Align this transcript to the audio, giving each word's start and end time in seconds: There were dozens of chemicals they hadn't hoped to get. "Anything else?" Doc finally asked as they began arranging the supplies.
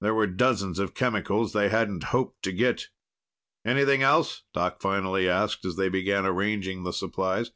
There 0.00 0.12
were 0.12 0.26
dozens 0.26 0.80
of 0.80 0.92
chemicals 0.94 1.52
they 1.52 1.68
hadn't 1.68 2.02
hoped 2.10 2.42
to 2.42 2.50
get. 2.52 2.88
"Anything 3.64 4.02
else?" 4.02 4.42
Doc 4.52 4.80
finally 4.82 5.28
asked 5.28 5.64
as 5.64 5.76
they 5.76 5.88
began 5.88 6.26
arranging 6.26 6.82
the 6.82 6.92
supplies. 6.92 7.52